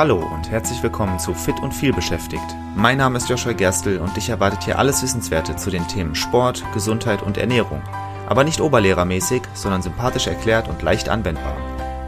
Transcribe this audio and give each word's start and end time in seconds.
Hallo 0.00 0.16
und 0.16 0.50
herzlich 0.50 0.82
willkommen 0.82 1.18
zu 1.18 1.34
Fit 1.34 1.60
und 1.60 1.74
viel 1.74 1.92
beschäftigt. 1.92 2.56
Mein 2.74 2.96
Name 2.96 3.18
ist 3.18 3.28
Joshua 3.28 3.52
Gerstl 3.52 3.98
und 3.98 4.16
dich 4.16 4.30
erwartet 4.30 4.64
hier 4.64 4.78
alles 4.78 5.02
Wissenswerte 5.02 5.56
zu 5.56 5.68
den 5.68 5.86
Themen 5.88 6.14
Sport, 6.14 6.64
Gesundheit 6.72 7.20
und 7.20 7.36
Ernährung. 7.36 7.82
Aber 8.26 8.42
nicht 8.42 8.62
oberlehrermäßig, 8.62 9.42
sondern 9.52 9.82
sympathisch 9.82 10.26
erklärt 10.26 10.68
und 10.68 10.80
leicht 10.80 11.10
anwendbar. 11.10 11.54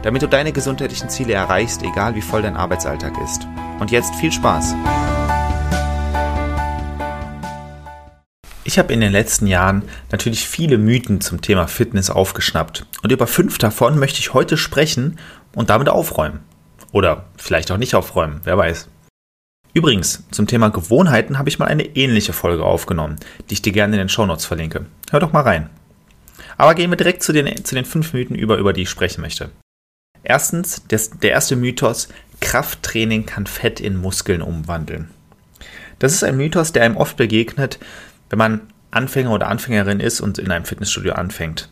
Damit 0.01 0.23
du 0.23 0.27
deine 0.27 0.51
gesundheitlichen 0.51 1.07
Ziele 1.09 1.33
erreichst, 1.33 1.83
egal 1.83 2.15
wie 2.15 2.23
voll 2.23 2.41
dein 2.41 2.57
Arbeitsalltag 2.57 3.13
ist. 3.23 3.47
Und 3.79 3.91
jetzt 3.91 4.15
viel 4.15 4.31
Spaß! 4.31 4.73
Ich 8.63 8.79
habe 8.79 8.91
in 8.91 9.01
den 9.01 9.11
letzten 9.11 9.45
Jahren 9.45 9.83
natürlich 10.11 10.47
viele 10.47 10.79
Mythen 10.79 11.21
zum 11.21 11.41
Thema 11.41 11.67
Fitness 11.67 12.09
aufgeschnappt 12.09 12.87
und 13.03 13.11
über 13.11 13.27
fünf 13.27 13.59
davon 13.59 13.99
möchte 13.99 14.19
ich 14.19 14.33
heute 14.33 14.57
sprechen 14.57 15.19
und 15.53 15.69
damit 15.69 15.89
aufräumen. 15.89 16.39
Oder 16.93 17.25
vielleicht 17.35 17.71
auch 17.71 17.77
nicht 17.77 17.95
aufräumen, 17.95 18.39
wer 18.43 18.57
weiß. 18.57 18.87
Übrigens, 19.73 20.23
zum 20.29 20.45
Thema 20.45 20.69
Gewohnheiten 20.69 21.39
habe 21.39 21.49
ich 21.49 21.57
mal 21.57 21.65
eine 21.65 21.83
ähnliche 21.83 22.33
Folge 22.33 22.63
aufgenommen, 22.63 23.17
die 23.49 23.55
ich 23.55 23.61
dir 23.63 23.73
gerne 23.73 23.95
in 23.95 23.97
den 23.97 24.09
Shownotes 24.09 24.45
verlinke. 24.45 24.85
Hör 25.09 25.19
doch 25.19 25.33
mal 25.33 25.41
rein. 25.41 25.71
Aber 26.55 26.75
gehen 26.75 26.91
wir 26.91 26.95
direkt 26.95 27.23
zu 27.23 27.33
den, 27.33 27.65
zu 27.65 27.73
den 27.73 27.85
fünf 27.85 28.13
Mythen 28.13 28.35
über, 28.35 28.57
über 28.57 28.73
die 28.73 28.83
ich 28.83 28.91
sprechen 28.91 29.21
möchte. 29.21 29.49
Erstens, 30.23 30.85
des, 30.87 31.09
der 31.09 31.31
erste 31.31 31.55
Mythos, 31.55 32.09
Krafttraining 32.39 33.25
kann 33.25 33.47
Fett 33.47 33.79
in 33.79 33.97
Muskeln 33.97 34.43
umwandeln. 34.43 35.09
Das 35.97 36.13
ist 36.13 36.23
ein 36.23 36.37
Mythos, 36.37 36.73
der 36.73 36.83
einem 36.83 36.97
oft 36.97 37.17
begegnet, 37.17 37.79
wenn 38.29 38.37
man 38.37 38.61
Anfänger 38.91 39.31
oder 39.31 39.47
Anfängerin 39.47 39.99
ist 39.99 40.21
und 40.21 40.37
in 40.37 40.51
einem 40.51 40.65
Fitnessstudio 40.65 41.13
anfängt 41.13 41.69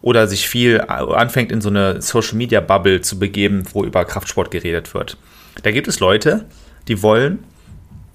oder 0.00 0.26
sich 0.28 0.48
viel 0.48 0.80
anfängt 0.80 1.52
in 1.52 1.60
so 1.60 1.68
eine 1.68 2.00
Social 2.02 2.36
Media 2.36 2.60
Bubble 2.60 3.00
zu 3.00 3.18
begeben, 3.18 3.64
wo 3.72 3.84
über 3.84 4.04
Kraftsport 4.04 4.50
geredet 4.50 4.94
wird. 4.94 5.16
Da 5.62 5.70
gibt 5.70 5.88
es 5.88 6.00
Leute, 6.00 6.46
die 6.86 7.02
wollen 7.02 7.44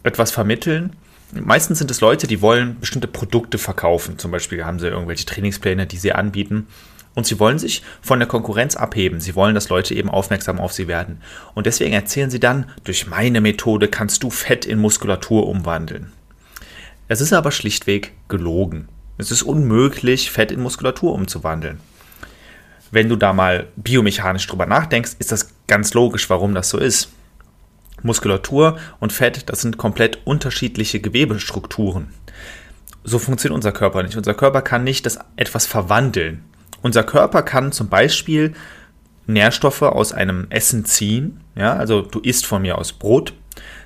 etwas 0.03 0.31
vermitteln. 0.31 0.95
Meistens 1.33 1.79
sind 1.79 1.91
es 1.91 2.01
Leute, 2.01 2.27
die 2.27 2.41
wollen 2.41 2.79
bestimmte 2.79 3.07
Produkte 3.07 3.57
verkaufen. 3.57 4.17
Zum 4.17 4.31
Beispiel 4.31 4.63
haben 4.63 4.79
sie 4.79 4.87
irgendwelche 4.87 5.25
Trainingspläne, 5.25 5.87
die 5.87 5.97
sie 5.97 6.13
anbieten. 6.13 6.67
Und 7.15 7.27
sie 7.27 7.39
wollen 7.39 7.59
sich 7.59 7.83
von 8.01 8.19
der 8.19 8.27
Konkurrenz 8.27 8.75
abheben. 8.75 9.19
Sie 9.19 9.35
wollen, 9.35 9.55
dass 9.55 9.69
Leute 9.69 9.93
eben 9.93 10.09
aufmerksam 10.09 10.59
auf 10.59 10.73
sie 10.73 10.87
werden. 10.87 11.21
Und 11.53 11.65
deswegen 11.65 11.93
erzählen 11.93 12.29
sie 12.29 12.39
dann, 12.39 12.69
durch 12.83 13.07
meine 13.07 13.39
Methode 13.39 13.87
kannst 13.87 14.23
du 14.23 14.29
Fett 14.29 14.65
in 14.65 14.79
Muskulatur 14.79 15.47
umwandeln. 15.47 16.11
Es 17.07 17.21
ist 17.21 17.33
aber 17.33 17.51
schlichtweg 17.51 18.13
gelogen. 18.29 18.87
Es 19.17 19.31
ist 19.31 19.43
unmöglich, 19.43 20.31
Fett 20.31 20.51
in 20.51 20.61
Muskulatur 20.61 21.13
umzuwandeln. 21.13 21.79
Wenn 22.91 23.09
du 23.09 23.15
da 23.15 23.33
mal 23.33 23.67
biomechanisch 23.75 24.47
drüber 24.47 24.65
nachdenkst, 24.65 25.13
ist 25.19 25.31
das 25.31 25.55
ganz 25.67 25.93
logisch, 25.93 26.29
warum 26.29 26.53
das 26.53 26.69
so 26.69 26.77
ist. 26.77 27.09
Muskulatur 28.01 28.77
und 28.99 29.13
Fett, 29.13 29.49
das 29.49 29.61
sind 29.61 29.77
komplett 29.77 30.19
unterschiedliche 30.25 30.99
Gewebestrukturen. 30.99 32.09
So 33.03 33.19
funktioniert 33.19 33.55
unser 33.55 33.71
Körper 33.71 34.03
nicht. 34.03 34.17
Unser 34.17 34.33
Körper 34.33 34.61
kann 34.61 34.83
nicht 34.83 35.05
das 35.05 35.19
etwas 35.35 35.65
verwandeln. 35.65 36.43
Unser 36.81 37.03
Körper 37.03 37.43
kann 37.43 37.71
zum 37.71 37.89
Beispiel 37.89 38.53
Nährstoffe 39.25 39.81
aus 39.83 40.11
einem 40.11 40.47
Essen 40.49 40.85
ziehen. 40.85 41.41
Ja, 41.55 41.73
also 41.73 42.01
du 42.01 42.19
isst 42.19 42.45
von 42.45 42.61
mir 42.61 42.77
aus 42.77 42.93
Brot, 42.93 43.33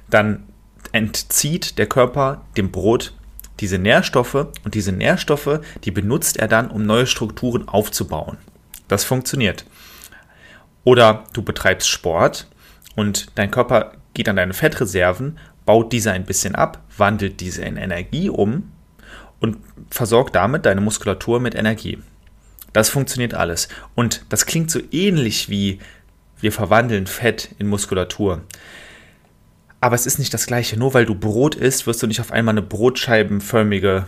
dann 0.09 0.43
entzieht 0.91 1.77
der 1.77 1.87
Körper 1.87 2.41
dem 2.55 2.71
Brot 2.71 3.13
diese 3.59 3.79
Nährstoffe 3.79 4.47
und 4.63 4.73
diese 4.73 4.91
Nährstoffe, 4.91 5.59
die 5.83 5.91
benutzt 5.91 6.37
er 6.37 6.47
dann, 6.47 6.69
um 6.69 6.85
neue 6.85 7.07
Strukturen 7.07 7.67
aufzubauen. 7.67 8.37
Das 8.87 9.03
funktioniert. 9.03 9.65
Oder 10.83 11.25
du 11.33 11.41
betreibst 11.41 11.89
Sport 11.89 12.47
und 12.95 13.27
dein 13.35 13.51
Körper 13.51 13.93
geht 14.13 14.29
an 14.29 14.37
deine 14.37 14.53
Fettreserven, 14.53 15.37
baut 15.65 15.91
diese 15.91 16.11
ein 16.11 16.25
bisschen 16.25 16.55
ab, 16.55 16.81
wandelt 16.97 17.41
diese 17.41 17.63
in 17.63 17.77
Energie 17.77 18.29
um 18.29 18.71
und 19.39 19.57
versorgt 19.89 20.35
damit 20.35 20.65
deine 20.65 20.81
Muskulatur 20.81 21.39
mit 21.39 21.55
Energie. 21.55 21.99
Das 22.73 22.89
funktioniert 22.89 23.33
alles. 23.33 23.67
Und 23.95 24.23
das 24.29 24.45
klingt 24.45 24.71
so 24.71 24.79
ähnlich 24.91 25.49
wie 25.49 25.79
wir 26.39 26.51
verwandeln 26.51 27.07
Fett 27.07 27.49
in 27.59 27.67
Muskulatur. 27.67 28.41
Aber 29.79 29.95
es 29.95 30.05
ist 30.05 30.19
nicht 30.19 30.33
das 30.33 30.47
gleiche. 30.47 30.77
Nur 30.77 30.93
weil 30.93 31.05
du 31.05 31.15
Brot 31.15 31.55
isst, 31.55 31.87
wirst 31.87 32.01
du 32.01 32.07
nicht 32.07 32.19
auf 32.19 32.31
einmal 32.31 32.53
eine 32.53 32.63
brotscheibenförmige 32.63 34.05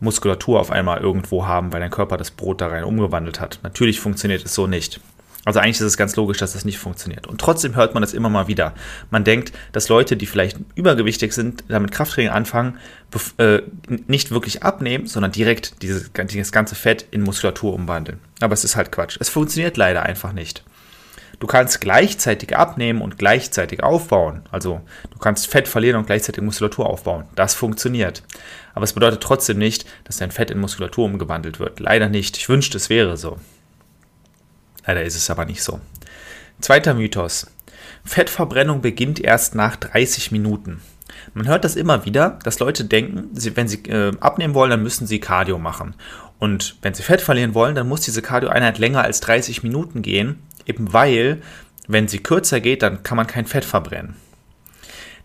Muskulatur 0.00 0.60
auf 0.60 0.70
einmal 0.70 1.00
irgendwo 1.00 1.46
haben, 1.46 1.72
weil 1.72 1.80
dein 1.80 1.90
Körper 1.90 2.16
das 2.16 2.30
Brot 2.30 2.60
da 2.60 2.68
rein 2.68 2.84
umgewandelt 2.84 3.40
hat. 3.40 3.60
Natürlich 3.62 4.00
funktioniert 4.00 4.44
es 4.44 4.54
so 4.54 4.66
nicht. 4.66 5.00
Also 5.46 5.60
eigentlich 5.60 5.76
ist 5.76 5.82
es 5.82 5.96
ganz 5.96 6.16
logisch, 6.16 6.38
dass 6.38 6.54
das 6.54 6.64
nicht 6.64 6.78
funktioniert. 6.78 7.28
Und 7.28 7.40
trotzdem 7.40 7.76
hört 7.76 7.94
man 7.94 8.00
das 8.00 8.14
immer 8.14 8.28
mal 8.28 8.48
wieder. 8.48 8.74
Man 9.12 9.22
denkt, 9.22 9.52
dass 9.70 9.88
Leute, 9.88 10.16
die 10.16 10.26
vielleicht 10.26 10.58
übergewichtig 10.74 11.32
sind, 11.32 11.62
damit 11.68 11.92
Krafttraining 11.92 12.32
anfangen, 12.32 12.78
äh, 13.38 13.62
nicht 13.86 14.32
wirklich 14.32 14.64
abnehmen, 14.64 15.06
sondern 15.06 15.30
direkt 15.30 15.82
dieses, 15.82 16.10
dieses 16.12 16.50
ganze 16.50 16.74
Fett 16.74 17.06
in 17.12 17.22
Muskulatur 17.22 17.74
umwandeln. 17.74 18.18
Aber 18.40 18.54
es 18.54 18.64
ist 18.64 18.74
halt 18.74 18.90
Quatsch. 18.90 19.18
Es 19.20 19.28
funktioniert 19.28 19.76
leider 19.76 20.02
einfach 20.02 20.32
nicht. 20.32 20.64
Du 21.38 21.46
kannst 21.46 21.80
gleichzeitig 21.80 22.56
abnehmen 22.56 23.02
und 23.02 23.18
gleichzeitig 23.18 23.82
aufbauen. 23.82 24.42
Also 24.50 24.80
du 25.10 25.18
kannst 25.18 25.48
Fett 25.48 25.68
verlieren 25.68 25.98
und 25.98 26.06
gleichzeitig 26.06 26.42
Muskulatur 26.42 26.86
aufbauen. 26.86 27.24
Das 27.34 27.54
funktioniert. 27.54 28.22
Aber 28.74 28.84
es 28.84 28.94
bedeutet 28.94 29.22
trotzdem 29.22 29.58
nicht, 29.58 29.86
dass 30.04 30.16
dein 30.16 30.30
Fett 30.30 30.50
in 30.50 30.58
Muskulatur 30.58 31.04
umgewandelt 31.04 31.60
wird. 31.60 31.80
Leider 31.80 32.08
nicht. 32.08 32.36
Ich 32.36 32.48
wünschte, 32.48 32.78
es 32.78 32.88
wäre 32.88 33.16
so. 33.16 33.38
Leider 34.86 35.02
ist 35.02 35.16
es 35.16 35.28
aber 35.28 35.44
nicht 35.44 35.62
so. 35.62 35.80
Zweiter 36.60 36.94
Mythos. 36.94 37.48
Fettverbrennung 38.04 38.80
beginnt 38.80 39.20
erst 39.20 39.54
nach 39.54 39.76
30 39.76 40.32
Minuten. 40.32 40.80
Man 41.34 41.48
hört 41.48 41.64
das 41.64 41.76
immer 41.76 42.04
wieder, 42.04 42.38
dass 42.44 42.58
Leute 42.60 42.84
denken, 42.84 43.30
wenn 43.32 43.68
sie 43.68 43.82
äh, 43.84 44.12
abnehmen 44.20 44.54
wollen, 44.54 44.70
dann 44.70 44.82
müssen 44.82 45.06
sie 45.06 45.20
Cardio 45.20 45.58
machen. 45.58 45.94
Und 46.38 46.76
wenn 46.82 46.94
sie 46.94 47.02
Fett 47.02 47.20
verlieren 47.20 47.54
wollen, 47.54 47.74
dann 47.74 47.88
muss 47.88 48.02
diese 48.02 48.22
Cardio-Einheit 48.22 48.78
länger 48.78 49.02
als 49.02 49.20
30 49.20 49.62
Minuten 49.62 50.02
gehen, 50.02 50.42
eben 50.66 50.92
weil, 50.92 51.42
wenn 51.88 52.08
sie 52.08 52.18
kürzer 52.18 52.60
geht, 52.60 52.82
dann 52.82 53.02
kann 53.02 53.16
man 53.16 53.26
kein 53.26 53.46
Fett 53.46 53.64
verbrennen. 53.64 54.16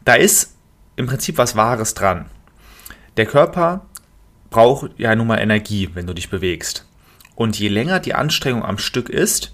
Da 0.06 0.16
ist 0.16 0.56
im 0.96 1.08
Prinzip 1.08 1.38
was 1.38 1.56
Wahres 1.56 1.94
dran. 1.94 2.26
Der 3.18 3.26
Körper 3.26 3.86
braucht 4.50 4.92
ja 4.98 5.16
nun 5.16 5.28
mal 5.28 5.40
Energie, 5.40 5.90
wenn 5.94 6.08
du 6.08 6.14
dich 6.14 6.30
bewegst. 6.30 6.88
Und 7.36 7.58
je 7.58 7.70
länger 7.70 8.00
die 8.00 8.14
Anstrengung 8.14 8.64
am 8.64 8.78
Stück 8.78 9.10
ist, 9.10 9.54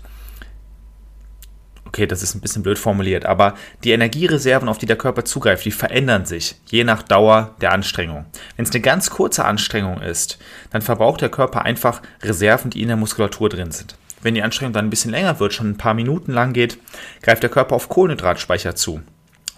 okay, 1.86 2.06
das 2.06 2.22
ist 2.22 2.36
ein 2.36 2.42
bisschen 2.42 2.64
blöd 2.64 2.78
formuliert, 2.78 3.26
aber 3.26 3.56
die 3.84 3.92
Energiereserven, 3.92 4.70
auf 4.70 4.78
die 4.78 4.86
der 4.86 4.98
Körper 4.98 5.26
zugreift, 5.26 5.66
die 5.66 5.72
verändern 5.72 6.26
sich, 6.26 6.56
je 6.68 6.84
nach 6.84 7.02
Dauer 7.02 7.56
der 7.62 7.72
Anstrengung. 7.72 8.26
Wenn 8.56 8.66
es 8.66 8.72
eine 8.72 8.82
ganz 8.82 9.10
kurze 9.10 9.46
Anstrengung 9.46 10.02
ist, 10.02 10.38
dann 10.72 10.82
verbraucht 10.82 11.22
der 11.22 11.30
Körper 11.30 11.64
einfach 11.64 12.02
Reserven, 12.22 12.72
die 12.72 12.82
in 12.82 12.90
der 12.90 12.98
Muskulatur 12.98 13.50
drin 13.50 13.72
sind. 13.72 13.98
Wenn 14.22 14.36
die 14.36 14.42
Anstrengung 14.42 14.74
dann 14.74 14.86
ein 14.86 14.90
bisschen 14.90 15.12
länger 15.12 15.40
wird, 15.40 15.54
schon 15.54 15.70
ein 15.70 15.78
paar 15.78 15.94
Minuten 15.94 16.32
lang 16.32 16.54
geht, 16.54 16.78
greift 17.22 17.44
der 17.44 17.50
Körper 17.50 17.76
auf 17.76 17.90
Kohlenhydratspeicher 17.90 18.76
zu. 18.76 19.02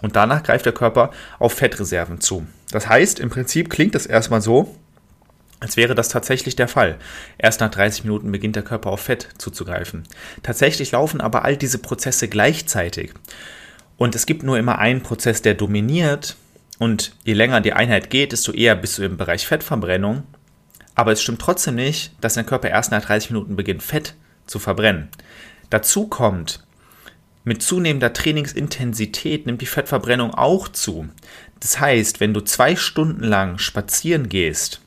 Und 0.02 0.16
danach 0.16 0.42
greift 0.42 0.66
der 0.66 0.72
Körper 0.72 1.10
auf 1.38 1.54
Fettreserven 1.54 2.20
zu. 2.20 2.46
Das 2.70 2.88
heißt, 2.88 3.20
im 3.20 3.30
Prinzip 3.30 3.70
klingt 3.70 3.94
das 3.94 4.06
erstmal 4.06 4.40
so, 4.40 4.74
als 5.60 5.76
wäre 5.76 5.94
das 5.94 6.08
tatsächlich 6.08 6.56
der 6.56 6.68
Fall. 6.68 6.96
Erst 7.36 7.60
nach 7.60 7.70
30 7.70 8.04
Minuten 8.04 8.32
beginnt 8.32 8.56
der 8.56 8.62
Körper 8.62 8.90
auf 8.90 9.00
Fett 9.00 9.28
zuzugreifen. 9.36 10.04
Tatsächlich 10.42 10.92
laufen 10.92 11.20
aber 11.20 11.44
all 11.44 11.56
diese 11.56 11.78
Prozesse 11.78 12.28
gleichzeitig. 12.28 13.12
Und 13.98 14.14
es 14.14 14.24
gibt 14.24 14.42
nur 14.42 14.58
immer 14.58 14.78
einen 14.78 15.02
Prozess, 15.02 15.42
der 15.42 15.54
dominiert. 15.54 16.36
Und 16.78 17.14
je 17.24 17.34
länger 17.34 17.60
die 17.60 17.74
Einheit 17.74 18.08
geht, 18.08 18.32
desto 18.32 18.52
eher 18.52 18.74
bist 18.74 18.96
du 18.96 19.02
im 19.02 19.18
Bereich 19.18 19.46
Fettverbrennung. 19.46 20.22
Aber 20.94 21.12
es 21.12 21.20
stimmt 21.22 21.42
trotzdem 21.42 21.74
nicht, 21.74 22.14
dass 22.22 22.34
dein 22.34 22.46
Körper 22.46 22.70
erst 22.70 22.90
nach 22.90 23.04
30 23.04 23.30
Minuten 23.30 23.56
beginnt, 23.56 23.82
Fett 23.82 24.14
zu 24.50 24.58
verbrennen. 24.58 25.08
Dazu 25.70 26.08
kommt, 26.08 26.64
mit 27.44 27.62
zunehmender 27.62 28.12
Trainingsintensität 28.12 29.46
nimmt 29.46 29.62
die 29.62 29.66
Fettverbrennung 29.66 30.34
auch 30.34 30.68
zu. 30.68 31.08
Das 31.60 31.80
heißt, 31.80 32.20
wenn 32.20 32.34
du 32.34 32.42
zwei 32.42 32.76
Stunden 32.76 33.24
lang 33.24 33.58
spazieren 33.58 34.28
gehst, 34.28 34.82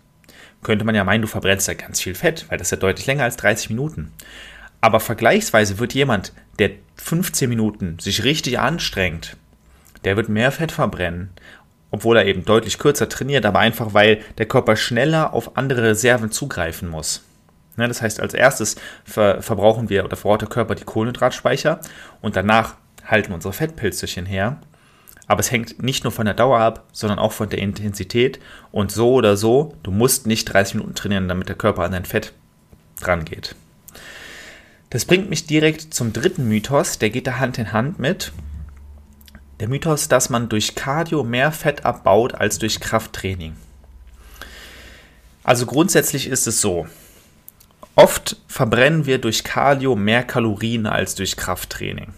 könnte 0.61 0.85
man 0.85 0.95
ja 0.95 1.03
meinen, 1.03 1.23
du 1.23 1.27
verbrennst 1.27 1.67
ja 1.67 1.73
ganz 1.73 2.01
viel 2.01 2.15
Fett, 2.15 2.45
weil 2.49 2.57
das 2.57 2.67
ist 2.67 2.71
ja 2.71 2.77
deutlich 2.77 3.07
länger 3.07 3.23
als 3.23 3.37
30 3.37 3.69
Minuten. 3.69 4.11
Aber 4.81 4.99
vergleichsweise 4.99 5.79
wird 5.79 5.93
jemand, 5.93 6.33
der 6.59 6.71
15 6.95 7.49
Minuten 7.49 7.97
sich 7.99 8.23
richtig 8.23 8.59
anstrengt, 8.59 9.37
der 10.03 10.17
wird 10.17 10.29
mehr 10.29 10.51
Fett 10.51 10.71
verbrennen, 10.71 11.29
obwohl 11.89 12.17
er 12.17 12.25
eben 12.25 12.45
deutlich 12.45 12.79
kürzer 12.79 13.09
trainiert, 13.09 13.45
aber 13.45 13.59
einfach 13.59 13.93
weil 13.93 14.21
der 14.37 14.47
Körper 14.47 14.75
schneller 14.75 15.33
auf 15.33 15.57
andere 15.57 15.83
Reserven 15.83 16.31
zugreifen 16.31 16.89
muss. 16.89 17.23
Ne, 17.75 17.87
das 17.87 18.01
heißt, 18.01 18.19
als 18.19 18.33
erstes 18.33 18.75
ver 19.03 19.41
verbrauchen 19.41 19.89
wir 19.89 20.05
oder 20.05 20.15
verbraucht 20.15 20.41
der 20.41 20.49
Körper 20.49 20.75
die 20.75 20.83
Kohlenhydratspeicher 20.83 21.79
und 22.21 22.35
danach 22.35 22.75
halten 23.05 23.33
unsere 23.33 23.53
Fettpilzchen 23.53 24.25
her. 24.25 24.57
Aber 25.27 25.39
es 25.39 25.51
hängt 25.51 25.81
nicht 25.81 26.03
nur 26.03 26.11
von 26.11 26.25
der 26.25 26.35
Dauer 26.35 26.59
ab, 26.59 26.85
sondern 26.91 27.17
auch 27.17 27.31
von 27.31 27.49
der 27.49 27.59
Intensität. 27.59 28.39
Und 28.71 28.91
so 28.91 29.13
oder 29.13 29.37
so, 29.37 29.75
du 29.81 29.91
musst 29.91 30.27
nicht 30.27 30.45
30 30.45 30.75
Minuten 30.75 30.95
trainieren, 30.95 31.27
damit 31.27 31.49
der 31.49 31.55
Körper 31.55 31.83
an 31.83 31.93
dein 31.93 32.05
Fett 32.05 32.33
dran 32.99 33.25
geht. 33.25 33.55
Das 34.89 35.05
bringt 35.05 35.29
mich 35.29 35.47
direkt 35.47 35.93
zum 35.93 36.13
dritten 36.13 36.47
Mythos, 36.47 36.99
der 36.99 37.09
geht 37.09 37.25
da 37.25 37.39
Hand 37.39 37.57
in 37.57 37.73
Hand 37.73 37.97
mit. 37.99 38.31
Der 39.59 39.67
Mythos, 39.67 40.07
dass 40.07 40.29
man 40.29 40.49
durch 40.49 40.75
Cardio 40.75 41.23
mehr 41.23 41.51
Fett 41.51 41.85
abbaut 41.85 42.35
als 42.35 42.59
durch 42.59 42.79
Krafttraining. 42.79 43.55
Also 45.43 45.65
grundsätzlich 45.65 46.27
ist 46.27 46.47
es 46.47 46.61
so. 46.61 46.85
Oft 47.95 48.37
verbrennen 48.47 49.05
wir 49.05 49.19
durch 49.19 49.43
Cardio 49.43 49.95
mehr 49.95 50.23
Kalorien 50.23 50.87
als 50.87 51.13
durch 51.13 51.37
Krafttraining. 51.37 52.13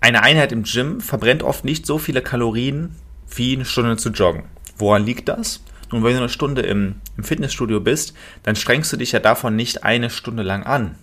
Eine 0.00 0.22
Einheit 0.22 0.52
im 0.52 0.64
Gym 0.64 1.00
verbrennt 1.00 1.42
oft 1.42 1.64
nicht 1.64 1.86
so 1.86 1.96
viele 1.96 2.20
Kalorien 2.20 2.94
wie 3.34 3.54
eine 3.54 3.64
Stunde 3.64 3.96
zu 3.96 4.10
joggen. 4.10 4.44
Woran 4.76 5.06
liegt 5.06 5.28
das? 5.28 5.62
Nun, 5.90 6.04
wenn 6.04 6.12
du 6.12 6.18
eine 6.18 6.28
Stunde 6.28 6.60
im, 6.62 6.96
im 7.16 7.24
Fitnessstudio 7.24 7.80
bist, 7.80 8.12
dann 8.42 8.56
strengst 8.56 8.92
du 8.92 8.98
dich 8.98 9.12
ja 9.12 9.20
davon 9.20 9.56
nicht 9.56 9.84
eine 9.84 10.10
Stunde 10.10 10.42
lang 10.42 10.64
an. 10.64 10.96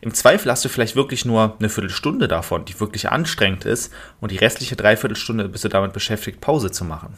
Im 0.00 0.14
Zweifel 0.14 0.50
hast 0.50 0.64
du 0.64 0.70
vielleicht 0.70 0.96
wirklich 0.96 1.26
nur 1.26 1.56
eine 1.58 1.68
Viertelstunde 1.68 2.28
davon, 2.28 2.64
die 2.64 2.80
wirklich 2.80 3.10
anstrengend 3.10 3.66
ist, 3.66 3.92
und 4.20 4.30
die 4.30 4.38
restliche 4.38 4.76
Dreiviertelstunde 4.76 5.50
bist 5.50 5.64
du 5.64 5.68
damit 5.68 5.92
beschäftigt, 5.92 6.40
Pause 6.40 6.70
zu 6.70 6.84
machen. 6.86 7.14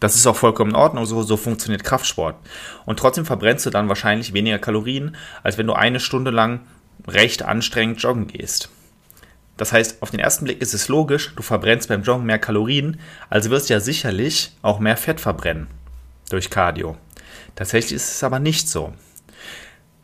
Das 0.00 0.14
ist 0.14 0.26
auch 0.26 0.36
vollkommen 0.36 0.70
in 0.70 0.76
Ordnung, 0.76 1.06
so, 1.06 1.22
so 1.22 1.36
funktioniert 1.36 1.84
Kraftsport. 1.84 2.36
Und 2.86 2.98
trotzdem 2.98 3.24
verbrennst 3.24 3.66
du 3.66 3.70
dann 3.70 3.88
wahrscheinlich 3.88 4.32
weniger 4.32 4.58
Kalorien, 4.58 5.16
als 5.42 5.58
wenn 5.58 5.66
du 5.66 5.72
eine 5.72 6.00
Stunde 6.00 6.30
lang 6.30 6.60
recht 7.06 7.42
anstrengend 7.42 8.00
joggen 8.02 8.28
gehst. 8.28 8.68
Das 9.56 9.72
heißt, 9.72 10.02
auf 10.02 10.10
den 10.12 10.20
ersten 10.20 10.44
Blick 10.44 10.62
ist 10.62 10.72
es 10.72 10.86
logisch, 10.86 11.34
du 11.34 11.42
verbrennst 11.42 11.88
beim 11.88 12.02
Joggen 12.02 12.26
mehr 12.26 12.38
Kalorien, 12.38 13.00
also 13.28 13.50
wirst 13.50 13.68
du 13.68 13.74
ja 13.74 13.80
sicherlich 13.80 14.56
auch 14.62 14.78
mehr 14.78 14.96
Fett 14.96 15.20
verbrennen 15.20 15.66
durch 16.30 16.48
Cardio. 16.48 16.96
Tatsächlich 17.56 17.94
ist 17.94 18.12
es 18.12 18.22
aber 18.22 18.38
nicht 18.38 18.68
so. 18.68 18.92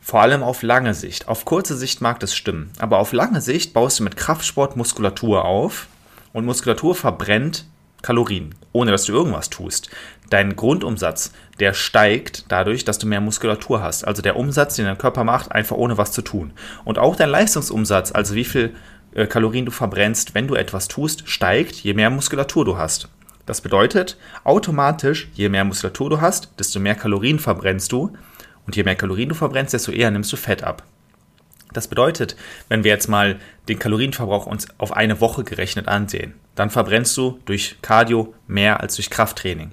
Vor 0.00 0.20
allem 0.20 0.42
auf 0.42 0.62
lange 0.62 0.92
Sicht. 0.92 1.28
Auf 1.28 1.44
kurze 1.44 1.76
Sicht 1.76 2.00
mag 2.00 2.18
das 2.18 2.34
stimmen, 2.34 2.72
aber 2.78 2.98
auf 2.98 3.12
lange 3.12 3.40
Sicht 3.40 3.72
baust 3.72 4.00
du 4.00 4.04
mit 4.04 4.16
Kraftsport 4.16 4.76
Muskulatur 4.76 5.44
auf 5.44 5.86
und 6.32 6.44
Muskulatur 6.44 6.96
verbrennt 6.96 7.64
Kalorien, 8.04 8.54
ohne 8.72 8.90
dass 8.90 9.06
du 9.06 9.12
irgendwas 9.12 9.48
tust. 9.48 9.88
Dein 10.28 10.56
Grundumsatz, 10.56 11.32
der 11.58 11.72
steigt 11.72 12.44
dadurch, 12.52 12.84
dass 12.84 12.98
du 12.98 13.06
mehr 13.06 13.22
Muskulatur 13.22 13.82
hast. 13.82 14.06
Also 14.06 14.20
der 14.20 14.36
Umsatz, 14.36 14.76
den 14.76 14.84
dein 14.84 14.98
Körper 14.98 15.24
macht, 15.24 15.52
einfach 15.52 15.76
ohne 15.76 15.96
was 15.96 16.12
zu 16.12 16.20
tun. 16.20 16.52
Und 16.84 16.98
auch 16.98 17.16
dein 17.16 17.30
Leistungsumsatz, 17.30 18.12
also 18.12 18.34
wie 18.34 18.44
viel 18.44 18.74
äh, 19.14 19.26
Kalorien 19.26 19.64
du 19.64 19.72
verbrennst, 19.72 20.34
wenn 20.34 20.46
du 20.46 20.54
etwas 20.54 20.86
tust, 20.88 21.28
steigt, 21.28 21.76
je 21.76 21.94
mehr 21.94 22.10
Muskulatur 22.10 22.66
du 22.66 22.76
hast. 22.76 23.08
Das 23.46 23.62
bedeutet, 23.62 24.18
automatisch, 24.44 25.28
je 25.32 25.48
mehr 25.48 25.64
Muskulatur 25.64 26.10
du 26.10 26.20
hast, 26.20 26.50
desto 26.58 26.80
mehr 26.80 26.96
Kalorien 26.96 27.38
verbrennst 27.38 27.90
du 27.90 28.12
und 28.66 28.76
je 28.76 28.84
mehr 28.84 28.96
Kalorien 28.96 29.30
du 29.30 29.34
verbrennst, 29.34 29.72
desto 29.72 29.92
eher 29.92 30.10
nimmst 30.10 30.30
du 30.30 30.36
Fett 30.36 30.62
ab. 30.62 30.82
Das 31.74 31.88
bedeutet, 31.88 32.36
wenn 32.68 32.84
wir 32.84 32.92
jetzt 32.92 33.08
mal 33.08 33.38
den 33.68 33.78
Kalorienverbrauch 33.78 34.46
uns 34.46 34.68
auf 34.78 34.92
eine 34.92 35.20
Woche 35.20 35.44
gerechnet 35.44 35.88
ansehen, 35.88 36.34
dann 36.54 36.70
verbrennst 36.70 37.16
du 37.16 37.40
durch 37.44 37.76
Cardio 37.82 38.32
mehr 38.46 38.80
als 38.80 38.94
durch 38.94 39.10
Krafttraining. 39.10 39.72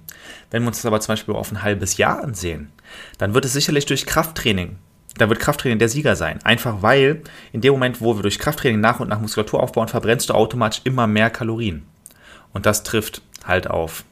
Wenn 0.50 0.64
wir 0.64 0.68
uns 0.68 0.78
das 0.78 0.88
aber 0.88 1.00
zum 1.00 1.14
Beispiel 1.14 1.36
auf 1.36 1.52
ein 1.52 1.62
halbes 1.62 1.98
Jahr 1.98 2.22
ansehen, 2.24 2.72
dann 3.20 3.34
wird 3.34 3.46
es 3.46 3.54
sicherlich 3.54 3.86
durch 3.86 4.06
Krafttraining, 4.06 4.78
da 5.18 5.30
wird 5.30 5.40
Krafttraining 5.40 5.80
der 5.80 5.90
Sieger 5.90 6.16
sein. 6.16 6.40
Einfach 6.44 6.82
weil 6.82 7.22
in 7.52 7.62
dem 7.62 7.74
Moment, 7.74 8.02
wo 8.02 8.16
wir 8.16 8.24
durch 8.24 8.40
Krafttraining 8.40 8.80
nach 8.80 9.00
und 9.00 9.10
nach 9.10 9.20
Muskulatur 9.20 9.62
aufbauen, 9.62 9.88
verbrennst 9.88 10.30
du 10.30 10.34
automatisch 10.34 10.82
immer 10.84 11.06
mehr 11.06 11.30
Kalorien. 11.30 11.86
Und 12.54 12.66
das 12.66 12.84
trifft 12.84 13.22
halt 13.46 13.70
auf 13.70 14.04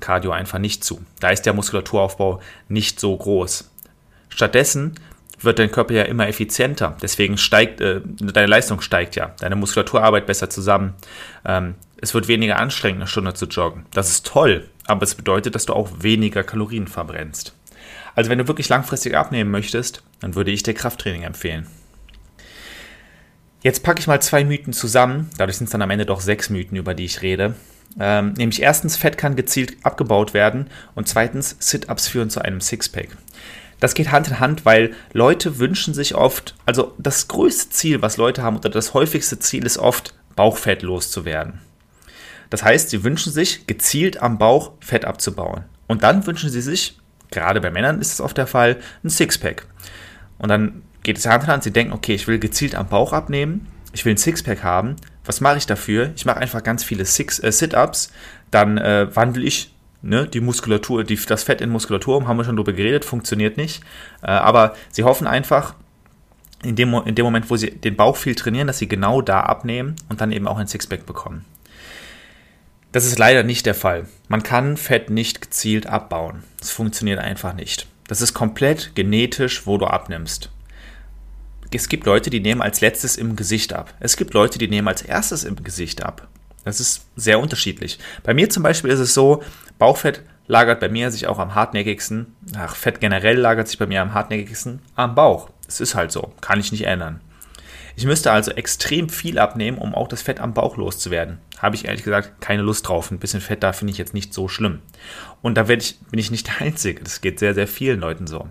Cardio 0.00 0.32
einfach 0.32 0.58
nicht 0.58 0.84
zu. 0.84 1.00
Da 1.20 1.30
ist 1.30 1.46
der 1.46 1.52
Muskulaturaufbau 1.52 2.40
nicht 2.68 3.00
so 3.00 3.16
groß. 3.16 3.70
Stattdessen 4.28 4.94
wird 5.44 5.58
dein 5.58 5.70
Körper 5.70 5.94
ja 5.94 6.02
immer 6.02 6.28
effizienter. 6.28 6.96
Deswegen 7.02 7.38
steigt, 7.38 7.80
äh, 7.80 8.00
deine 8.04 8.46
Leistung 8.46 8.80
steigt 8.80 9.16
ja. 9.16 9.34
Deine 9.40 9.56
Muskulatur 9.56 10.02
arbeitet 10.02 10.26
besser 10.26 10.50
zusammen. 10.50 10.94
Ähm, 11.44 11.74
es 12.00 12.14
wird 12.14 12.28
weniger 12.28 12.58
anstrengend, 12.58 13.00
eine 13.00 13.06
Stunde 13.06 13.34
zu 13.34 13.46
joggen. 13.46 13.86
Das 13.92 14.10
ist 14.10 14.26
toll, 14.26 14.68
aber 14.86 15.02
es 15.02 15.14
bedeutet, 15.14 15.54
dass 15.54 15.66
du 15.66 15.74
auch 15.74 15.88
weniger 16.00 16.42
Kalorien 16.42 16.86
verbrennst. 16.86 17.54
Also 18.14 18.30
wenn 18.30 18.38
du 18.38 18.48
wirklich 18.48 18.68
langfristig 18.68 19.16
abnehmen 19.16 19.50
möchtest, 19.50 20.02
dann 20.20 20.34
würde 20.34 20.50
ich 20.50 20.62
dir 20.62 20.74
Krafttraining 20.74 21.22
empfehlen. 21.22 21.66
Jetzt 23.62 23.82
packe 23.82 24.00
ich 24.00 24.06
mal 24.06 24.22
zwei 24.22 24.44
Mythen 24.44 24.72
zusammen. 24.72 25.28
Dadurch 25.36 25.58
sind 25.58 25.66
es 25.66 25.70
dann 25.70 25.82
am 25.82 25.90
Ende 25.90 26.06
doch 26.06 26.20
sechs 26.20 26.48
Mythen, 26.48 26.76
über 26.76 26.94
die 26.94 27.04
ich 27.04 27.22
rede. 27.22 27.54
Ähm, 27.98 28.34
nämlich 28.34 28.62
erstens, 28.62 28.96
Fett 28.96 29.18
kann 29.18 29.36
gezielt 29.36 29.76
abgebaut 29.82 30.32
werden 30.32 30.70
und 30.94 31.08
zweitens, 31.08 31.56
Sit-ups 31.58 32.08
führen 32.08 32.30
zu 32.30 32.40
einem 32.40 32.60
Sixpack. 32.60 33.08
Das 33.80 33.94
geht 33.94 34.12
Hand 34.12 34.28
in 34.28 34.38
Hand, 34.38 34.64
weil 34.64 34.94
Leute 35.12 35.58
wünschen 35.58 35.94
sich 35.94 36.14
oft, 36.14 36.54
also 36.66 36.94
das 36.98 37.28
größte 37.28 37.70
Ziel, 37.70 38.02
was 38.02 38.18
Leute 38.18 38.42
haben, 38.42 38.56
oder 38.56 38.68
das 38.68 38.94
häufigste 38.94 39.38
Ziel 39.38 39.64
ist 39.64 39.78
oft, 39.78 40.14
Bauchfett 40.36 40.82
loszuwerden. 40.82 41.60
Das 42.50 42.62
heißt, 42.62 42.90
sie 42.90 43.04
wünschen 43.04 43.32
sich, 43.32 43.66
gezielt 43.66 44.22
am 44.22 44.38
Bauch 44.38 44.72
Fett 44.80 45.04
abzubauen. 45.04 45.64
Und 45.86 46.02
dann 46.02 46.26
wünschen 46.26 46.50
sie 46.50 46.60
sich, 46.60 46.98
gerade 47.30 47.60
bei 47.60 47.70
Männern 47.70 48.00
ist 48.00 48.12
es 48.12 48.20
oft 48.20 48.36
der 48.36 48.46
Fall, 48.46 48.76
ein 49.02 49.10
Sixpack. 49.10 49.66
Und 50.38 50.48
dann 50.48 50.82
geht 51.02 51.18
es 51.18 51.26
Hand 51.26 51.44
in 51.44 51.48
Hand, 51.48 51.62
sie 51.62 51.72
denken, 51.72 51.92
okay, 51.92 52.14
ich 52.14 52.26
will 52.26 52.38
gezielt 52.38 52.74
am 52.74 52.88
Bauch 52.88 53.12
abnehmen, 53.12 53.66
ich 53.92 54.04
will 54.04 54.14
ein 54.14 54.18
Sixpack 54.18 54.62
haben. 54.62 54.96
Was 55.24 55.40
mache 55.40 55.58
ich 55.58 55.66
dafür? 55.66 56.12
Ich 56.16 56.24
mache 56.24 56.38
einfach 56.38 56.62
ganz 56.62 56.84
viele 56.84 57.02
äh, 57.02 57.06
Sit-Ups, 57.06 58.12
dann 58.50 58.78
äh, 58.78 59.14
wandle 59.14 59.44
ich 59.44 59.72
Ne, 60.02 60.26
die 60.26 60.40
Muskulatur, 60.40 61.04
die, 61.04 61.16
das 61.16 61.42
Fett 61.42 61.60
in 61.60 61.68
Muskulatur 61.68 62.26
haben 62.26 62.38
wir 62.38 62.44
schon 62.44 62.56
drüber 62.56 62.72
geredet, 62.72 63.04
funktioniert 63.04 63.56
nicht. 63.58 63.82
Äh, 64.22 64.28
aber 64.30 64.74
sie 64.90 65.04
hoffen 65.04 65.26
einfach, 65.26 65.74
in 66.62 66.76
dem, 66.76 66.94
in 67.04 67.14
dem 67.14 67.24
Moment, 67.24 67.50
wo 67.50 67.56
sie 67.56 67.70
den 67.70 67.96
Bauch 67.96 68.16
viel 68.16 68.34
trainieren, 68.34 68.66
dass 68.66 68.78
sie 68.78 68.88
genau 68.88 69.22
da 69.22 69.40
abnehmen 69.40 69.96
und 70.08 70.20
dann 70.20 70.32
eben 70.32 70.46
auch 70.46 70.58
ein 70.58 70.66
Sixpack 70.66 71.06
bekommen. 71.06 71.44
Das 72.92 73.06
ist 73.06 73.18
leider 73.18 73.44
nicht 73.44 73.66
der 73.66 73.74
Fall. 73.74 74.06
Man 74.28 74.42
kann 74.42 74.76
Fett 74.76 75.10
nicht 75.10 75.40
gezielt 75.40 75.86
abbauen. 75.86 76.42
Das 76.58 76.70
funktioniert 76.70 77.18
einfach 77.18 77.54
nicht. 77.54 77.86
Das 78.08 78.20
ist 78.20 78.34
komplett 78.34 78.92
genetisch, 78.94 79.66
wo 79.66 79.78
du 79.78 79.86
abnimmst. 79.86 80.50
Es 81.72 81.88
gibt 81.88 82.04
Leute, 82.04 82.30
die 82.30 82.40
nehmen 82.40 82.62
als 82.62 82.80
letztes 82.80 83.16
im 83.16 83.36
Gesicht 83.36 83.72
ab. 83.72 83.94
Es 84.00 84.16
gibt 84.16 84.34
Leute, 84.34 84.58
die 84.58 84.66
nehmen 84.66 84.88
als 84.88 85.02
erstes 85.02 85.44
im 85.44 85.62
Gesicht 85.62 86.02
ab. 86.02 86.26
Das 86.64 86.80
ist 86.80 87.06
sehr 87.16 87.40
unterschiedlich. 87.40 87.98
Bei 88.22 88.34
mir 88.34 88.50
zum 88.50 88.62
Beispiel 88.62 88.90
ist 88.90 89.00
es 89.00 89.14
so, 89.14 89.42
Bauchfett 89.78 90.22
lagert 90.46 90.80
bei 90.80 90.88
mir 90.88 91.10
sich 91.10 91.26
auch 91.26 91.38
am 91.38 91.54
hartnäckigsten, 91.54 92.34
ach, 92.56 92.74
Fett 92.74 93.00
generell 93.00 93.38
lagert 93.38 93.68
sich 93.68 93.78
bei 93.78 93.86
mir 93.86 94.02
am 94.02 94.14
hartnäckigsten 94.14 94.80
am 94.96 95.14
Bauch. 95.14 95.48
Es 95.68 95.80
ist 95.80 95.94
halt 95.94 96.12
so, 96.12 96.32
kann 96.40 96.60
ich 96.60 96.72
nicht 96.72 96.86
ändern. 96.86 97.20
Ich 97.96 98.04
müsste 98.04 98.32
also 98.32 98.50
extrem 98.52 99.08
viel 99.08 99.38
abnehmen, 99.38 99.78
um 99.78 99.94
auch 99.94 100.08
das 100.08 100.22
Fett 100.22 100.40
am 100.40 100.54
Bauch 100.54 100.76
loszuwerden. 100.76 101.38
Habe 101.58 101.76
ich 101.76 101.84
ehrlich 101.84 102.02
gesagt 102.02 102.40
keine 102.40 102.62
Lust 102.62 102.88
drauf. 102.88 103.10
Ein 103.10 103.18
bisschen 103.18 103.40
Fett 103.40 103.62
da 103.62 103.72
finde 103.72 103.92
ich 103.92 103.98
jetzt 103.98 104.14
nicht 104.14 104.32
so 104.32 104.48
schlimm. 104.48 104.80
Und 105.42 105.56
da 105.56 105.68
ich, 105.68 105.98
bin 106.10 106.18
ich 106.18 106.30
nicht 106.30 106.46
der 106.46 106.66
Einzige. 106.66 107.02
Das 107.02 107.20
geht 107.20 107.38
sehr, 107.38 107.54
sehr 107.54 107.68
vielen 107.68 108.00
Leuten 108.00 108.26
so. 108.26 108.48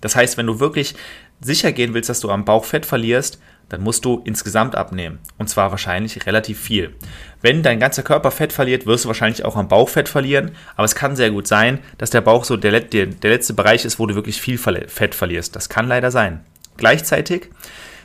Das 0.00 0.16
heißt, 0.16 0.36
wenn 0.36 0.46
du 0.46 0.60
wirklich 0.60 0.94
sicher 1.40 1.72
gehen 1.72 1.94
willst, 1.94 2.10
dass 2.10 2.20
du 2.20 2.30
am 2.30 2.44
Bauch 2.44 2.64
Fett 2.64 2.86
verlierst, 2.86 3.40
dann 3.70 3.82
musst 3.82 4.04
du 4.04 4.20
insgesamt 4.24 4.74
abnehmen. 4.74 5.20
Und 5.38 5.48
zwar 5.48 5.70
wahrscheinlich 5.70 6.26
relativ 6.26 6.60
viel. 6.60 6.94
Wenn 7.40 7.62
dein 7.62 7.78
ganzer 7.78 8.02
Körper 8.02 8.30
Fett 8.30 8.52
verliert, 8.52 8.84
wirst 8.84 9.04
du 9.04 9.08
wahrscheinlich 9.08 9.44
auch 9.44 9.56
am 9.56 9.68
Bauch 9.68 9.88
Fett 9.88 10.08
verlieren. 10.08 10.50
Aber 10.74 10.84
es 10.84 10.96
kann 10.96 11.16
sehr 11.16 11.30
gut 11.30 11.46
sein, 11.46 11.78
dass 11.96 12.10
der 12.10 12.20
Bauch 12.20 12.44
so 12.44 12.56
der, 12.56 12.80
der, 12.80 13.06
der 13.06 13.30
letzte 13.30 13.54
Bereich 13.54 13.84
ist, 13.84 13.98
wo 13.98 14.06
du 14.06 14.16
wirklich 14.16 14.40
viel 14.40 14.58
Fett 14.58 15.14
verlierst. 15.14 15.54
Das 15.54 15.68
kann 15.68 15.86
leider 15.86 16.10
sein. 16.10 16.44
Gleichzeitig, 16.76 17.48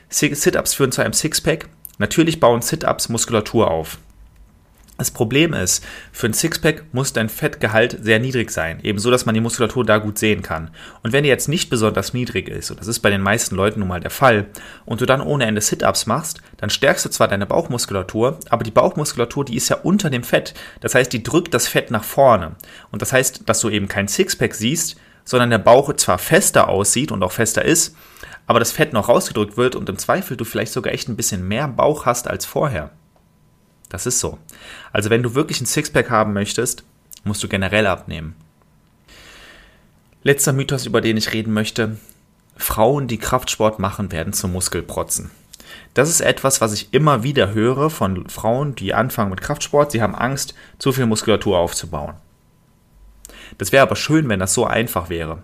Sit-Ups 0.10 0.76
führen 0.76 0.92
zu 0.92 1.02
einem 1.02 1.14
Sixpack. 1.14 1.68
Natürlich 1.98 2.40
bauen 2.40 2.62
Sit-Ups 2.62 3.10
Muskulatur 3.10 3.72
auf. 3.72 3.98
Das 4.98 5.12
Problem 5.12 5.54
ist, 5.54 5.84
für 6.14 6.28
ein 6.28 6.34
Sixpack 6.34 6.86
muss 6.94 7.12
dein 7.12 7.28
Fettgehalt 7.28 7.98
sehr 8.02 8.20
niedrig 8.20 8.50
sein, 8.50 8.80
ebenso 8.82 9.12
dass 9.12 9.26
man 9.26 9.36
die 9.36 9.42
Muskulatur 9.42 9.84
da 9.84 9.98
gut 9.98 10.18
sehen 10.18 10.42
kann. 10.42 10.72
Und 11.04 11.12
wenn 11.12 11.24
die 11.24 11.30
jetzt 11.30 11.50
nicht 11.50 11.70
besonders 11.70 12.14
niedrig 12.14 12.48
ist, 12.48 12.72
und 12.72 12.80
das 12.80 12.88
ist 12.88 13.00
bei 13.00 13.10
den 13.10 13.22
meisten 13.22 13.56
Leuten 13.56 13.82
nun 13.82 13.90
mal 13.90 14.00
der 14.00 14.10
Fall, 14.10 14.46
und 14.86 15.02
du 15.02 15.06
dann 15.06 15.20
ohne 15.20 15.48
Ende 15.48 15.60
Sit-Ups 15.60 16.06
machst, 16.06 16.40
dann 16.58 16.70
stärkst 16.70 17.04
du 17.04 17.10
zwar 17.10 17.28
deine 17.28 17.46
Bauchmuskulatur, 17.46 18.40
aber 18.50 18.64
die 18.64 18.72
Bauchmuskulatur, 18.72 19.44
die 19.44 19.58
ist 19.58 19.68
ja 19.68 19.76
unter 19.84 20.10
dem 20.10 20.24
Fett. 20.24 20.54
Das 20.80 20.96
heißt, 20.96 21.12
die 21.12 21.24
drückt 21.24 21.54
das 21.54 21.68
Fett 21.68 21.92
nach 21.92 22.06
vorne. 22.06 22.56
Und 22.92 23.02
das 23.02 23.12
heißt, 23.12 23.50
dass 23.50 23.60
du 23.60 23.70
eben 23.70 23.90
kein 23.90 24.08
Sixpack 24.08 24.56
siehst, 24.56 24.96
sondern 25.26 25.50
der 25.50 25.58
Bauch 25.58 25.92
zwar 25.96 26.20
fester 26.20 26.70
aussieht 26.70 27.12
und 27.12 27.22
auch 27.22 27.34
fester 27.34 27.66
ist, 27.66 27.98
aber 28.48 28.60
das 28.60 28.72
Fett 28.72 28.94
noch 28.94 29.10
rausgedrückt 29.10 29.58
wird 29.58 29.76
und 29.76 29.90
im 29.90 29.98
Zweifel 29.98 30.38
du 30.38 30.46
vielleicht 30.46 30.72
sogar 30.72 30.94
echt 30.94 31.10
ein 31.10 31.18
bisschen 31.18 31.46
mehr 31.46 31.68
Bauch 31.68 32.06
hast 32.06 32.30
als 32.30 32.46
vorher. 32.46 32.92
Das 33.96 34.06
ist 34.06 34.20
so. 34.20 34.38
Also 34.92 35.10
wenn 35.10 35.24
du 35.24 35.36
wirklich 35.36 35.62
ein 35.62 35.66
Sixpack 35.66 36.10
haben 36.10 36.34
möchtest, 36.34 36.84
musst 37.24 37.42
du 37.42 37.48
generell 37.48 37.88
abnehmen. 37.88 38.36
Letzter 40.22 40.52
Mythos, 40.52 40.86
über 40.86 41.00
den 41.00 41.16
ich 41.16 41.32
reden 41.32 41.54
möchte. 41.54 41.96
Frauen, 42.58 43.08
die 43.08 43.20
Kraftsport 43.20 43.80
machen, 43.80 44.12
werden 44.12 44.34
zu 44.34 44.50
Muskelprotzen. 44.50 45.32
Das 45.94 46.10
ist 46.10 46.20
etwas, 46.20 46.60
was 46.60 46.74
ich 46.74 46.94
immer 46.94 47.24
wieder 47.24 47.54
höre 47.54 47.90
von 47.90 48.28
Frauen, 48.28 48.76
die 48.76 48.94
anfangen 48.94 49.30
mit 49.30 49.40
Kraftsport. 49.40 49.94
Sie 49.94 50.02
haben 50.02 50.14
Angst, 50.14 50.56
zu 50.78 50.92
viel 50.92 51.06
Muskulatur 51.06 51.58
aufzubauen. 51.58 52.16
Das 53.58 53.72
wäre 53.72 53.84
aber 53.84 53.96
schön, 53.96 54.28
wenn 54.28 54.42
das 54.42 54.54
so 54.54 54.66
einfach 54.66 55.10
wäre. 55.10 55.42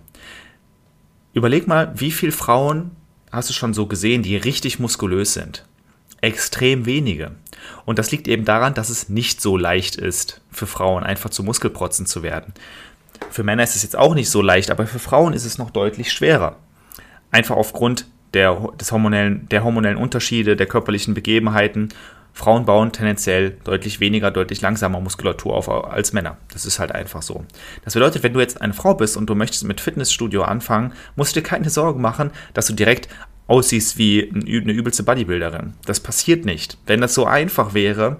Überleg 1.32 1.66
mal, 1.66 1.90
wie 1.98 2.10
viele 2.10 2.32
Frauen 2.32 2.90
hast 3.30 3.48
du 3.48 3.54
schon 3.54 3.72
so 3.72 3.86
gesehen, 3.86 4.22
die 4.22 4.36
richtig 4.36 4.78
muskulös 4.78 5.32
sind? 5.32 5.64
Extrem 6.22 6.86
wenige. 6.86 7.32
Und 7.84 7.98
das 7.98 8.10
liegt 8.10 8.28
eben 8.28 8.46
daran, 8.46 8.72
dass 8.72 8.88
es 8.88 9.10
nicht 9.10 9.42
so 9.42 9.58
leicht 9.58 9.96
ist, 9.96 10.40
für 10.50 10.66
Frauen 10.66 11.04
einfach 11.04 11.28
zu 11.28 11.42
Muskelprotzen 11.42 12.06
zu 12.06 12.22
werden. 12.22 12.54
Für 13.30 13.42
Männer 13.42 13.62
ist 13.62 13.76
es 13.76 13.82
jetzt 13.82 13.98
auch 13.98 14.14
nicht 14.14 14.30
so 14.30 14.40
leicht, 14.40 14.70
aber 14.70 14.86
für 14.86 14.98
Frauen 14.98 15.34
ist 15.34 15.44
es 15.44 15.58
noch 15.58 15.70
deutlich 15.70 16.12
schwerer. 16.12 16.56
Einfach 17.30 17.56
aufgrund 17.56 18.06
der, 18.34 18.70
des 18.80 18.92
hormonellen, 18.92 19.48
der 19.50 19.64
hormonellen 19.64 19.98
Unterschiede, 19.98 20.56
der 20.56 20.66
körperlichen 20.66 21.14
Begebenheiten. 21.14 21.90
Frauen 22.34 22.64
bauen 22.64 22.92
tendenziell 22.92 23.58
deutlich 23.64 24.00
weniger, 24.00 24.30
deutlich 24.30 24.62
langsamer 24.62 25.00
Muskulatur 25.00 25.54
auf 25.54 25.68
als 25.68 26.14
Männer. 26.14 26.38
Das 26.52 26.64
ist 26.64 26.78
halt 26.78 26.92
einfach 26.92 27.20
so. 27.20 27.44
Das 27.84 27.92
bedeutet, 27.92 28.22
wenn 28.22 28.32
du 28.32 28.40
jetzt 28.40 28.60
eine 28.60 28.72
Frau 28.72 28.94
bist 28.94 29.18
und 29.18 29.28
du 29.28 29.34
möchtest 29.34 29.64
mit 29.64 29.82
Fitnessstudio 29.82 30.42
anfangen, 30.42 30.94
musst 31.14 31.36
du 31.36 31.40
dir 31.40 31.46
keine 31.46 31.68
Sorgen 31.68 32.00
machen, 32.00 32.30
dass 32.54 32.66
du 32.66 32.72
direkt 32.72 33.08
aussiehst 33.52 33.98
wie 33.98 34.30
eine 34.32 34.72
übelste 34.72 35.02
Bodybuilderin. 35.02 35.74
Das 35.84 36.00
passiert 36.00 36.46
nicht. 36.46 36.78
Wenn 36.86 37.02
das 37.02 37.12
so 37.12 37.26
einfach 37.26 37.74
wäre, 37.74 38.16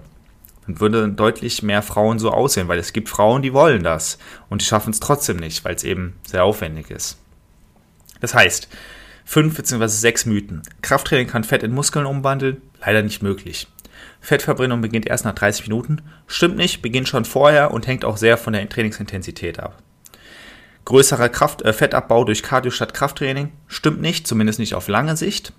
dann 0.67 0.79
würden 0.79 1.15
deutlich 1.15 1.63
mehr 1.63 1.81
Frauen 1.81 2.19
so 2.19 2.29
aussehen, 2.29 2.67
weil 2.67 2.77
es 2.77 2.93
gibt 2.93 3.09
Frauen, 3.09 3.41
die 3.41 3.51
wollen 3.51 3.83
das 3.83 4.19
und 4.49 4.61
die 4.61 4.65
schaffen 4.65 4.91
es 4.91 4.99
trotzdem 4.99 5.37
nicht, 5.37 5.65
weil 5.65 5.73
es 5.73 5.83
eben 5.83 6.19
sehr 6.27 6.43
aufwendig 6.43 6.91
ist. 6.91 7.17
Das 8.21 8.35
heißt, 8.35 8.67
fünf 9.25 9.57
bzw. 9.57 9.87
sechs 9.87 10.27
Mythen. 10.27 10.61
Krafttraining 10.83 11.27
kann 11.27 11.43
Fett 11.43 11.63
in 11.63 11.73
Muskeln 11.73 12.05
umwandeln? 12.05 12.61
Leider 12.85 13.01
nicht 13.01 13.23
möglich. 13.23 13.67
Fettverbrennung 14.21 14.81
beginnt 14.81 15.07
erst 15.07 15.25
nach 15.25 15.33
30 15.33 15.67
Minuten? 15.67 16.03
Stimmt 16.27 16.57
nicht, 16.57 16.83
beginnt 16.83 17.09
schon 17.09 17.25
vorher 17.25 17.71
und 17.71 17.87
hängt 17.87 18.05
auch 18.05 18.17
sehr 18.17 18.37
von 18.37 18.53
der 18.53 18.69
Trainingsintensität 18.69 19.59
ab. 19.59 19.81
Größerer 20.85 21.29
Kraft, 21.29 21.61
äh, 21.61 21.73
Fettabbau 21.73 22.23
durch 22.25 22.43
Cardio 22.43 22.71
statt 22.71 22.93
Krafttraining? 22.93 23.51
Stimmt 23.67 24.01
nicht, 24.01 24.27
zumindest 24.27 24.59
nicht 24.59 24.75
auf 24.75 24.87
lange 24.87 25.15
Sicht. 25.15 25.53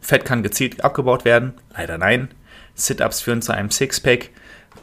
Fett 0.00 0.24
kann 0.24 0.42
gezielt 0.42 0.84
abgebaut 0.84 1.24
werden? 1.24 1.54
Leider 1.76 1.96
nein. 1.96 2.28
Sit-ups 2.74 3.20
führen 3.20 3.42
zu 3.42 3.52
einem 3.52 3.70
Sixpack? 3.70 4.30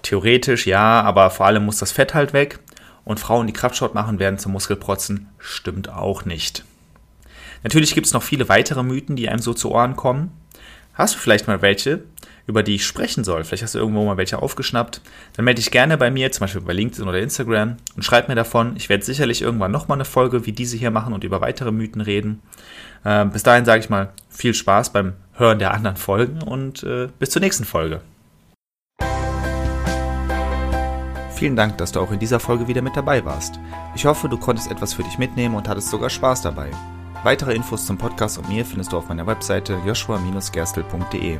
Theoretisch 0.02 0.66
ja, 0.66 1.02
aber 1.02 1.30
vor 1.30 1.46
allem 1.46 1.66
muss 1.66 1.78
das 1.78 1.92
Fett 1.92 2.14
halt 2.14 2.34
weg. 2.34 2.60
Und 3.04 3.20
Frauen, 3.20 3.48
die 3.48 3.54
Kraftsport 3.54 3.96
machen, 3.96 4.20
werden 4.20 4.40
zum 4.40 4.54
Muskelprotzen? 4.54 5.30
Stimmt 5.38 5.90
auch 5.90 6.26
nicht. 6.26 6.64
Natürlich 7.64 7.94
gibt 7.94 8.08
es 8.08 8.14
noch 8.14 8.24
viele 8.24 8.50
weitere 8.50 8.84
Mythen, 8.84 9.16
die 9.16 9.30
einem 9.30 9.40
so 9.40 9.54
zu 9.54 9.72
Ohren 9.72 9.96
kommen. 9.96 10.32
Hast 10.94 11.16
du 11.16 11.20
vielleicht 11.20 11.48
mal 11.48 11.62
welche, 11.62 12.04
über 12.50 12.64
die 12.64 12.76
ich 12.76 12.86
sprechen 12.86 13.24
soll? 13.24 13.44
Vielleicht 13.44 13.62
hast 13.62 13.76
du 13.76 13.80
irgendwo 13.80 14.04
mal 14.04 14.18
welche 14.18 14.42
aufgeschnappt. 14.42 15.02
Dann 15.36 15.46
melde 15.46 15.62
dich 15.62 15.70
gerne 15.70 15.98
bei 15.98 16.10
mir, 16.10 16.32
zum 16.32 16.42
Beispiel 16.42 16.62
bei 16.62 16.74
LinkedIn 16.74 17.08
oder 17.08 17.20
Instagram 17.20 17.78
und 17.96 18.04
schreib 18.04 18.28
mir 18.28 18.36
davon. 18.36 18.76
Ich 18.76 18.90
werde 18.90 19.06
sicherlich 19.06 19.44
irgendwann 19.44 19.72
nochmal 19.72 19.98
eine 19.98 20.06
Folge 20.06 20.48
wie 20.48 20.52
diese 20.52 20.76
hier 20.76 20.90
machen 20.90 21.14
und 21.14 21.24
über 21.24 21.42
weitere 21.42 21.72
Mythen 21.72 22.02
reden. 22.02 22.42
Äh, 23.04 23.26
bis 23.26 23.44
dahin 23.44 23.66
sage 23.66 23.82
ich 23.82 23.90
mal 23.90 24.10
viel 24.30 24.56
Spaß 24.56 24.92
beim 24.92 25.14
Hören 25.34 25.60
der 25.60 25.76
anderen 25.76 25.96
Folgen 25.96 26.42
und 26.42 26.82
äh, 26.84 27.08
bis 27.20 27.30
zur 27.30 27.42
nächsten 27.42 27.66
Folge. 27.66 28.02
Vielen 31.36 31.56
Dank, 31.56 31.78
dass 31.78 31.94
du 31.94 32.02
auch 32.02 32.12
in 32.12 32.20
dieser 32.20 32.40
Folge 32.40 32.68
wieder 32.68 32.82
mit 32.82 32.98
dabei 32.98 33.24
warst. 33.24 33.60
Ich 33.96 34.06
hoffe, 34.06 34.28
du 34.28 34.38
konntest 34.38 34.70
etwas 34.70 34.94
für 34.96 35.04
dich 35.04 35.18
mitnehmen 35.18 35.56
und 35.56 35.70
hattest 35.70 35.90
sogar 35.90 36.10
Spaß 36.10 36.42
dabei. 36.42 36.72
Weitere 37.24 37.54
Infos 37.54 37.86
zum 37.86 37.98
Podcast 37.98 38.38
und 38.38 38.50
mir 38.50 38.66
findest 38.66 38.92
du 38.92 38.98
auf 38.98 39.08
meiner 39.08 39.28
Webseite 39.28 39.78
joshua-gerstel.de. 39.86 41.40